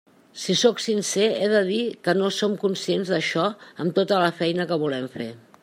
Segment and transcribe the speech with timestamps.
[0.43, 3.45] Si sóc sincer, he de dir que no som conscients d'això
[3.85, 5.33] amb tota la feina que volem fer.